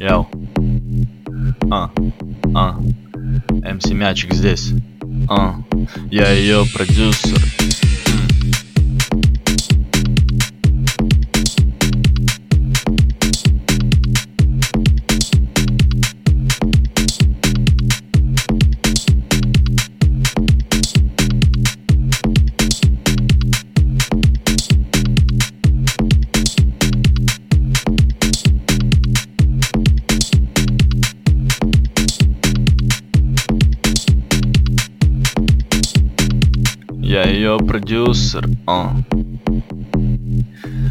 Йоу. 0.00 0.26
А, 1.70 1.90
а. 2.54 2.78
МС 3.50 3.90
Мячик 3.90 4.34
здесь. 4.34 4.72
А, 5.28 5.56
я 6.10 6.30
ее 6.32 6.64
продюсер. 6.74 7.59
Я 37.10 37.24
ее 37.24 37.58
продюсер. 37.58 38.48
А. 38.68 38.92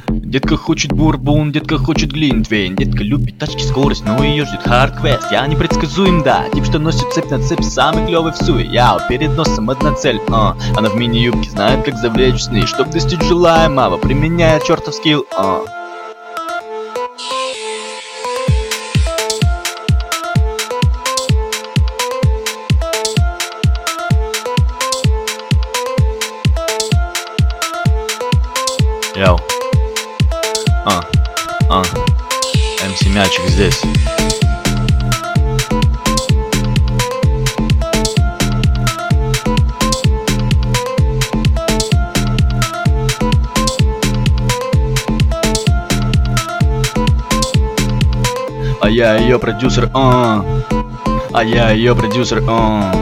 Детка 0.10 0.58
хочет 0.58 0.92
бурбон, 0.92 1.54
детка 1.54 1.78
хочет 1.78 2.12
глинтвейн 2.12 2.76
Детка 2.76 3.06
любит 3.06 3.38
тачки, 3.38 3.64
скорость, 3.64 4.04
но 4.06 4.22
ее 4.22 4.46
ждет 4.46 4.64
хардквест 4.64 5.32
Я 5.32 5.48
непредсказуем, 5.48 6.22
да, 6.22 6.44
тип, 6.54 6.66
что 6.66 6.78
носит 6.78 7.10
цепь 7.14 7.32
на 7.32 7.42
цепь 7.42 7.64
Самый 7.64 8.06
клевый 8.06 8.34
в 8.34 8.36
суе, 8.36 8.66
я 8.66 9.00
перед 9.08 9.30
носом 9.38 9.70
одна 9.70 9.96
цель 9.96 10.20
а. 10.28 10.58
Она 10.76 10.90
в 10.90 10.98
мини-юбке 10.98 11.50
знает, 11.50 11.86
как 11.86 11.98
завлечь 11.98 12.44
сны 12.44 12.68
Чтоб 12.68 12.90
достичь 12.90 13.24
желаемого, 13.24 13.96
применяя 13.96 14.60
чертов 14.60 14.96
скилл 14.96 15.26
а. 15.34 15.79
Йоу. 29.20 29.38
А, 30.86 31.02
а. 31.70 31.84
МС 32.88 33.02
Мячик 33.08 33.50
здесь. 33.50 33.82
А 48.80 48.90
я 48.90 49.18
ее 49.18 49.38
продюсер, 49.38 49.90
а. 49.94 50.46
А 51.34 51.44
я 51.44 51.72
ее 51.72 51.94
продюсер, 51.94 52.42
а. 52.48 52.94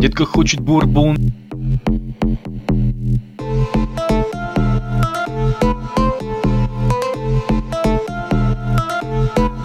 Детка 0.00 0.24
хочет 0.24 0.60
бурбон. 0.60 1.18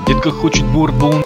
Детка 0.05 0.31
хочет 0.31 0.65
бурбон. 0.73 1.23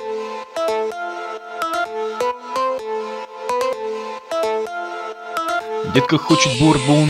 Детка 5.96 6.20
хочет 6.20 6.60
бурбон. 6.60 7.10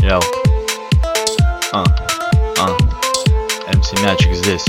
Яу. 0.00 0.22
А, 1.72 1.84
а. 2.58 2.85
МС 3.74 3.92
Мячик 4.00 4.32
здесь. 4.32 4.64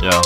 Йоу. 0.00 0.22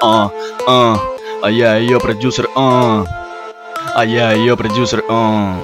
А, 0.00 0.30
а, 0.66 1.00
а 1.42 1.50
я 1.50 1.76
ее 1.76 2.00
продюсер, 2.00 2.48
а, 2.54 3.04
а 3.94 4.04
я 4.04 4.32
ее 4.32 4.56
продюсер, 4.56 5.04
а. 5.08 5.60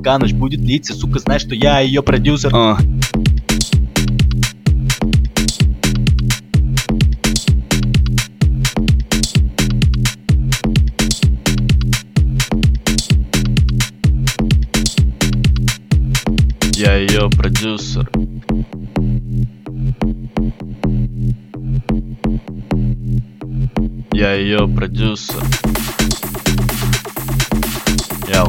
Пока 0.00 0.18
ночь 0.18 0.32
будет 0.32 0.62
длиться, 0.62 0.94
сука, 0.94 1.18
знай, 1.18 1.38
что 1.38 1.54
я 1.54 1.80
ее 1.80 2.02
продюсер. 2.02 2.50
А. 2.54 2.78
Я 16.76 16.96
ее 16.96 17.28
продюсер. 17.28 18.10
Я 24.14 24.32
ее 24.32 24.66
продюсер. 24.66 25.42
Яу. 28.32 28.48